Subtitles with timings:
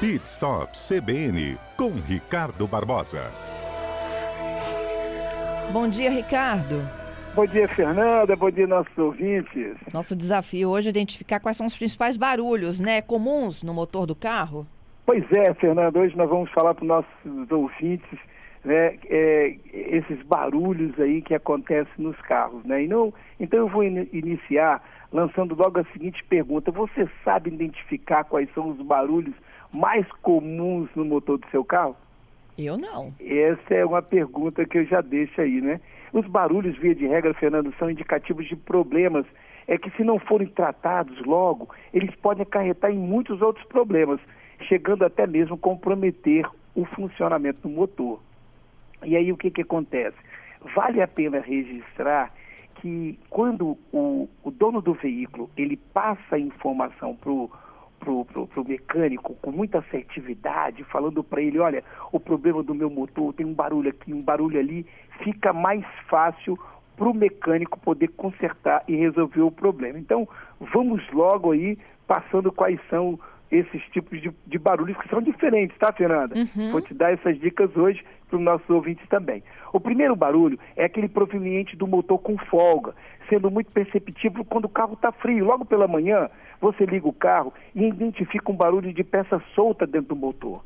[0.00, 3.30] Pit Stop CBN com Ricardo Barbosa.
[5.74, 6.80] Bom dia, Ricardo.
[7.34, 8.34] Bom dia, Fernanda.
[8.34, 9.76] Bom dia, nossos ouvintes.
[9.92, 14.14] Nosso desafio hoje é identificar quais são os principais barulhos, né, comuns no motor do
[14.14, 14.66] carro.
[15.04, 15.98] Pois é, Fernanda.
[15.98, 18.18] Hoje nós vamos falar para os nossos ouvintes
[18.64, 22.84] né, é, esses barulhos aí que acontecem nos carros, né?
[22.84, 28.24] E não, então eu vou in iniciar lançando logo a seguinte pergunta: você sabe identificar
[28.24, 29.34] quais são os barulhos
[29.72, 31.96] mais comuns no motor do seu carro?
[32.58, 33.14] Eu não.
[33.20, 35.80] Essa é uma pergunta que eu já deixo aí, né?
[36.12, 39.24] Os barulhos, via de regra, Fernando, são indicativos de problemas.
[39.66, 44.20] É que se não forem tratados logo, eles podem acarretar em muitos outros problemas,
[44.68, 48.20] chegando até mesmo comprometer o funcionamento do motor.
[49.04, 50.16] E aí o que, que acontece?
[50.74, 52.32] Vale a pena registrar
[52.76, 57.50] que quando o, o dono do veículo ele passa a informação para o
[58.00, 62.90] pro, pro, pro mecânico com muita assertividade, falando para ele, olha, o problema do meu
[62.90, 64.84] motor tem um barulho aqui, um barulho ali,
[65.22, 66.58] fica mais fácil
[66.96, 69.98] para o mecânico poder consertar e resolver o problema.
[69.98, 70.28] Então,
[70.72, 73.18] vamos logo aí passando quais são
[73.50, 76.34] esses tipos de, de barulhos que são diferentes, tá, Fernanda?
[76.36, 76.70] Uhum.
[76.70, 79.42] Vou te dar essas dicas hoje para os nossos ouvintes também.
[79.72, 82.94] O primeiro barulho é aquele proveniente do motor com folga,
[83.28, 85.44] sendo muito perceptível quando o carro está frio.
[85.44, 90.10] Logo pela manhã, você liga o carro e identifica um barulho de peça solta dentro
[90.10, 90.62] do motor.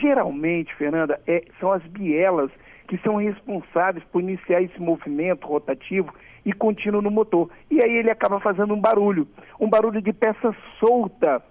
[0.00, 2.50] Geralmente, Fernanda, é, são as bielas
[2.88, 6.12] que são responsáveis por iniciar esse movimento rotativo
[6.44, 7.50] e contínuo no motor.
[7.70, 9.28] E aí ele acaba fazendo um barulho,
[9.60, 11.42] um barulho de peça solta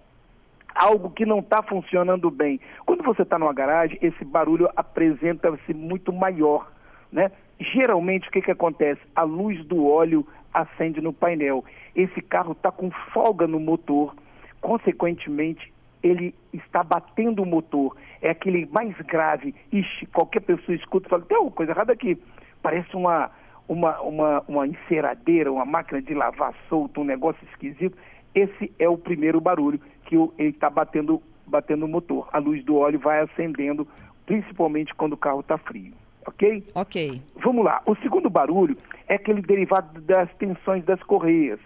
[0.77, 2.59] algo que não está funcionando bem.
[2.85, 6.71] Quando você está numa garagem, esse barulho apresenta-se muito maior,
[7.11, 7.31] né?
[7.59, 9.01] Geralmente o que, que acontece?
[9.15, 11.65] A luz do óleo acende no painel.
[11.95, 14.15] Esse carro está com folga no motor,
[14.61, 17.95] consequentemente ele está batendo o motor.
[18.21, 19.55] É aquele mais grave.
[19.71, 22.17] Ixi, qualquer pessoa escuta e fala, tem alguma coisa errada aqui.
[22.61, 23.31] Parece uma,
[23.67, 27.97] uma, uma, uma enceradeira, uma máquina de lavar solta, um negócio esquisito.
[28.37, 32.29] Esse é o primeiro barulho que ele está batendo, batendo o motor.
[32.31, 33.87] A luz do óleo vai acendendo,
[34.27, 35.91] principalmente quando o carro está frio.
[36.27, 36.63] Ok?
[36.75, 37.19] Ok.
[37.43, 37.81] Vamos lá.
[37.87, 38.77] O segundo barulho
[39.07, 41.59] é aquele derivado das tensões das correias.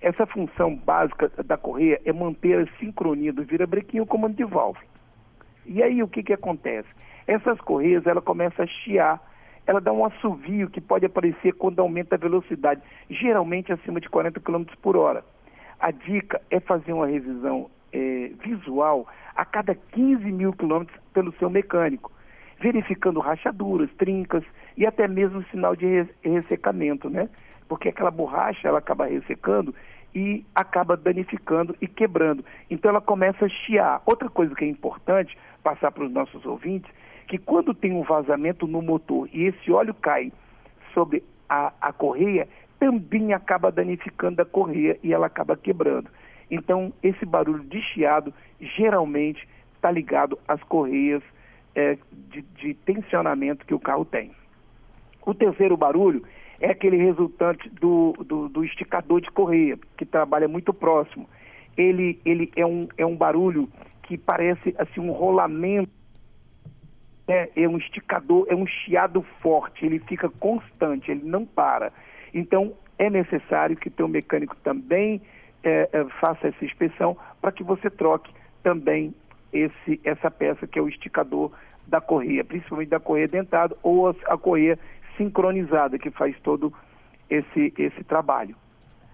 [0.00, 4.44] Essa função básica da correia é manter a sincronia do virabrequim e o comando de
[4.44, 4.86] válvula.
[5.66, 6.88] E aí o que, que acontece?
[7.26, 9.20] Essas correias ela começa a chiar,
[9.66, 12.80] ela dá um assovio que pode aparecer quando aumenta a velocidade,
[13.10, 15.22] geralmente acima de 40 km por hora.
[15.84, 19.06] A dica é fazer uma revisão é, visual
[19.36, 22.10] a cada 15 mil quilômetros pelo seu mecânico,
[22.58, 24.42] verificando rachaduras, trincas
[24.78, 27.28] e até mesmo sinal de ressecamento, né?
[27.68, 29.74] Porque aquela borracha ela acaba ressecando
[30.14, 32.42] e acaba danificando e quebrando.
[32.70, 34.00] Então ela começa a chiar.
[34.06, 36.90] Outra coisa que é importante passar para os nossos ouvintes,
[37.28, 40.32] que quando tem um vazamento no motor e esse óleo cai
[40.94, 46.10] sobre a, a correia, também acaba danificando a correia e ela acaba quebrando.
[46.50, 51.22] Então, esse barulho de chiado geralmente está ligado às correias
[51.74, 51.98] é,
[52.30, 54.32] de, de tensionamento que o carro tem.
[55.24, 56.22] O terceiro barulho
[56.60, 61.28] é aquele resultante do, do, do, esticador de correia, que trabalha muito próximo.
[61.76, 63.68] Ele, ele é, um, é um barulho
[64.02, 65.90] que parece assim um rolamento,
[67.26, 71.92] é, é um esticador, é um chiado forte, ele fica constante, ele não para.
[72.34, 75.22] Então, é necessário que teu mecânico também
[75.62, 79.14] é, é, faça essa inspeção para que você troque também
[79.52, 81.52] esse, essa peça que é o esticador
[81.86, 84.78] da correia, principalmente da correia dentada ou a, a correia
[85.16, 86.72] sincronizada que faz todo
[87.30, 88.56] esse, esse trabalho.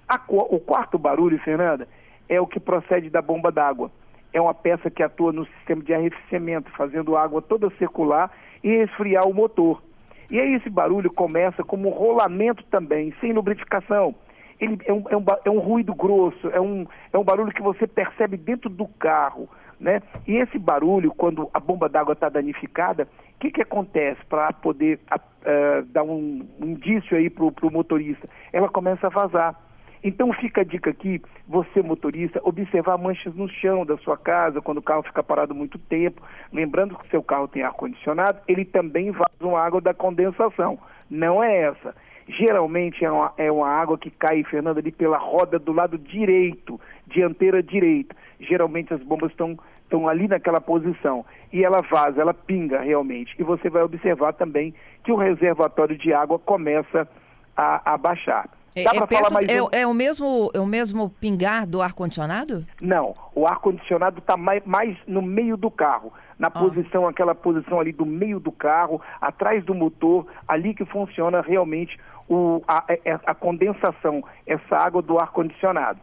[0.08, 1.86] A, o quarto barulho, Fernanda,
[2.28, 3.90] é o que procede da bomba d'água.
[4.32, 8.30] É uma peça que atua no sistema de arrefecimento, fazendo a água toda circular
[8.62, 9.82] e esfriar o motor.
[10.30, 14.14] E aí esse barulho começa como um rolamento também, sem lubrificação
[14.60, 17.62] ele é um, é um, é um ruído grosso, é um, é um barulho que
[17.62, 19.48] você percebe dentro do carro.
[19.80, 20.02] Né?
[20.28, 25.00] E esse barulho, quando a bomba d'água está danificada, o que, que acontece para poder
[25.10, 28.28] uh, dar um, um indício aí para o motorista?
[28.52, 29.58] Ela começa a vazar.
[30.02, 34.78] Então fica a dica aqui, você motorista, observar manchas no chão da sua casa quando
[34.78, 36.22] o carro fica parado muito tempo.
[36.52, 40.78] Lembrando que o seu carro tem ar-condicionado, ele também vaza uma água da condensação.
[41.10, 41.94] Não é essa.
[42.28, 46.80] Geralmente é uma, é uma água que cai, Fernando, ali pela roda do lado direito,
[47.06, 48.14] dianteira direita.
[48.38, 49.58] Geralmente as bombas estão
[49.90, 53.34] estão ali naquela posição e ela vaza, ela pinga realmente.
[53.36, 57.08] E você vai observar também que o reservatório de água começa
[57.56, 58.48] a, a baixar.
[58.74, 59.68] É, Dá é perto- mais é, um?
[59.72, 62.64] é o mesmo, é o mesmo pingar do ar-condicionado?
[62.80, 66.50] Não, o ar-condicionado está mais, mais no meio do carro, na Ah.
[66.50, 71.98] posição, aquela posição ali do meio do carro, atrás do motor, ali que funciona realmente
[72.28, 75.98] o, a, é- a condensação, essa água do ar-condicionado.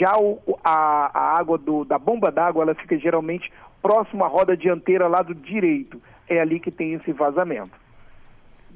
[0.00, 4.28] Já o- o- a, a água do- da bomba d'água, ela fica geralmente próximo à
[4.28, 5.98] roda dianteira, lado direito.
[6.28, 7.70] É ali que tem esse vazamento.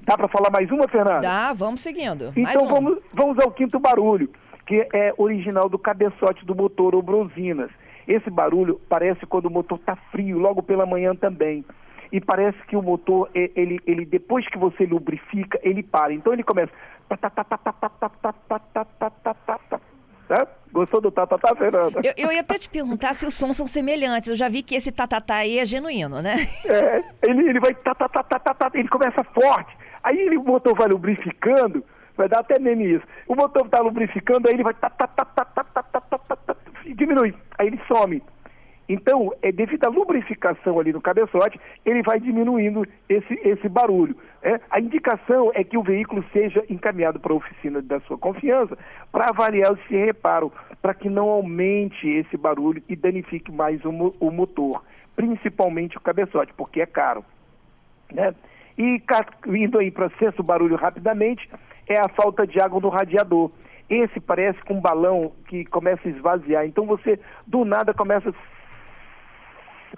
[0.04, 1.20] Dá para falar mais uma, Fernanda?
[1.20, 2.32] Dá, vamos seguindo.
[2.36, 4.28] Então vamos, vamos ao quinto barulho,
[4.66, 7.70] que é original do cabeçote do motor ou bronzinas.
[8.06, 11.64] Esse barulho parece quando o motor está frio, logo pela manhã também.
[12.10, 16.12] E parece que o motor, ele, ele depois que você lubrifica, ele para.
[16.12, 16.72] Então ele começa.
[20.28, 20.46] Tá?
[20.72, 22.00] Gostou do tatatá, Fernanda?
[22.02, 24.30] Eu, eu, ia até te perguntar se os sons são semelhantes.
[24.30, 26.34] Eu já vi que esse tatatá aí é genuíno, né?
[26.66, 27.74] É, ele, ele vai
[28.74, 29.81] ele começa forte.
[30.02, 31.84] Aí ele, o motor vai lubrificando,
[32.16, 33.04] vai dar até meme isso.
[33.26, 36.18] O motor tá lubrificando, aí ele vai tá, tá, tá, tá, tá, tá, tá, tá,
[36.18, 37.34] tá, tá, e diminui.
[37.58, 38.22] Aí ele some.
[38.88, 44.14] Então, é devido à lubrificação ali no cabeçote, ele vai diminuindo esse, esse barulho.
[44.42, 44.60] né?
[44.70, 48.76] A indicação é que o veículo seja encaminhado para a oficina da sua confiança
[49.10, 50.52] para avaliar esse reparo,
[50.82, 54.82] para que não aumente esse barulho e danifique mais o, o motor,
[55.14, 57.24] principalmente o cabeçote, porque é caro
[58.12, 58.34] né?
[58.76, 59.02] E
[59.46, 61.48] indo aí para sexto barulho rapidamente,
[61.86, 63.50] é a falta de água no radiador.
[63.88, 66.64] Esse parece com um balão que começa a esvaziar.
[66.64, 68.32] Então você, do nada, começa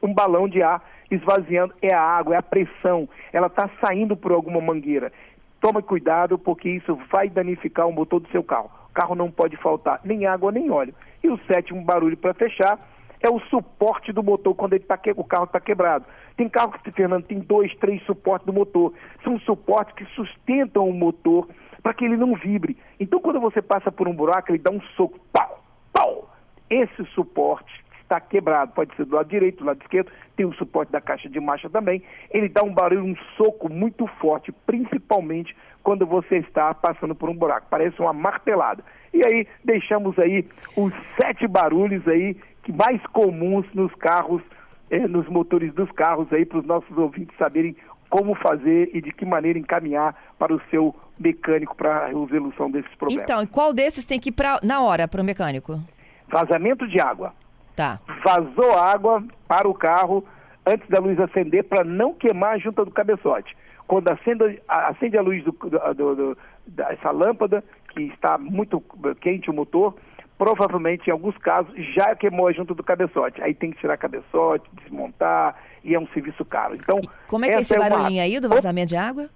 [0.02, 1.74] um balão de ar esvaziando.
[1.80, 3.08] É a água, é a pressão.
[3.32, 5.12] Ela está saindo por alguma mangueira.
[5.60, 8.70] Tome cuidado, porque isso vai danificar o motor do seu carro.
[8.90, 10.94] O carro não pode faltar nem água nem óleo.
[11.22, 12.78] E o sétimo barulho para fechar
[13.24, 15.10] é o suporte do motor quando ele tá que...
[15.16, 16.04] o carro está quebrado.
[16.36, 18.92] Tem carro que, Fernando, tem dois, três suportes do motor.
[19.22, 21.48] São suportes que sustentam o motor
[21.82, 22.76] para que ele não vibre.
[23.00, 25.18] Então, quando você passa por um buraco, ele dá um soco.
[25.32, 26.30] Pau, pau.
[26.68, 28.72] Esse suporte está quebrado.
[28.72, 30.12] Pode ser do lado direito, do lado esquerdo.
[30.36, 32.02] Tem o suporte da caixa de marcha também.
[32.30, 37.34] Ele dá um barulho, um soco muito forte, principalmente quando você está passando por um
[37.34, 37.68] buraco.
[37.70, 38.84] Parece uma martelada.
[39.14, 42.36] E aí, deixamos aí os sete barulhos aí
[42.72, 44.42] mais comuns nos carros,
[44.90, 47.76] eh, nos motores dos carros aí, para os nossos ouvintes saberem
[48.10, 52.92] como fazer e de que maneira encaminhar para o seu mecânico para a resolução desses
[52.94, 53.24] problemas.
[53.24, 55.80] Então, e qual desses tem que ir pra, na hora para o mecânico?
[56.28, 57.32] Vazamento de água.
[57.76, 57.98] Tá.
[58.24, 60.24] Vazou água para o carro
[60.64, 63.56] antes da luz acender para não queimar a junta do cabeçote.
[63.86, 68.80] Quando acende, a- acende a luz do, do- do- dessa lâmpada, que está muito
[69.20, 69.94] quente o motor,
[70.38, 73.40] provavelmente, em alguns casos, já queimou a junta do cabeçote.
[73.42, 76.74] Aí tem que tirar cabeçote, desmontar, e é um serviço caro.
[76.74, 79.28] Então, E como é que é esse uma- barulhinho aí do vazamento de água?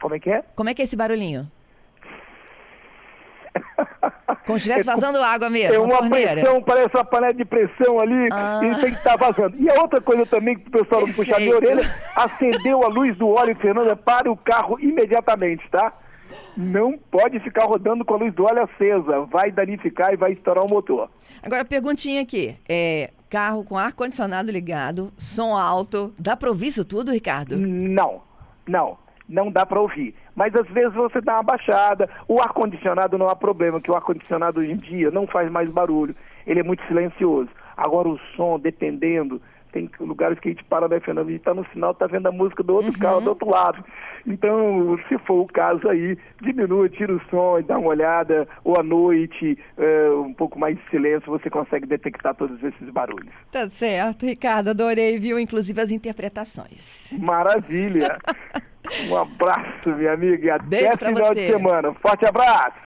[0.00, 0.42] Como é que é?
[0.54, 1.50] Como é que é esse barulhinho?
[4.46, 6.32] Como se estivesse É vazando água mesmo, É uma uma torneira.
[6.32, 8.60] pressão, parece uma panela de pressão ali, Ah.
[8.62, 9.56] e tem que estar vazando.
[9.58, 11.82] E a outra coisa também que o pessoal não puxar minha orelha,
[12.16, 15.92] acendeu a luz do óleo, Fernanda, para o carro imediatamente, tá?
[16.56, 20.64] Não pode ficar rodando com a luz do óleo acesa, vai danificar e vai estourar
[20.64, 21.10] o motor.
[21.42, 22.56] Agora, perguntinha aqui.
[22.68, 26.14] É, carro com ar-condicionado ligado, som alto.
[26.18, 27.56] Dá pra ouvir isso tudo, Ricardo?
[27.56, 28.22] Não,
[28.66, 28.96] não,
[29.28, 30.14] não dá para ouvir.
[30.36, 32.08] Mas às vezes você dá uma baixada.
[32.28, 36.14] O ar-condicionado não há problema, que o ar-condicionado hoje em dia não faz mais barulho.
[36.46, 37.50] Ele é muito silencioso.
[37.76, 39.42] Agora o som, dependendo,
[39.74, 41.28] tem lugares que a gente para, né, Fernando?
[41.28, 43.84] A gente tá no sinal, tá vendo a música do outro carro do outro lado.
[44.24, 48.78] Então, se for o caso aí, diminua, tira o som e dá uma olhada, ou
[48.78, 53.34] à noite, eh, um pouco mais de silêncio, você consegue detectar todos esses barulhos.
[53.50, 54.70] Tá certo, Ricardo.
[54.70, 55.38] Adorei, viu?
[55.40, 57.12] Inclusive as interpretações.
[57.18, 58.16] Maravilha!
[59.08, 61.46] Um abraço, minha amiga, e Beijo até pra final você.
[61.46, 61.94] de semana.
[61.94, 62.76] Forte abraço!